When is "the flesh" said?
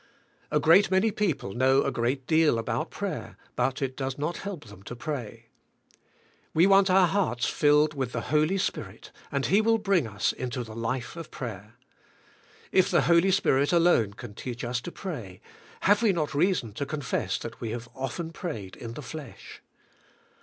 18.95-19.61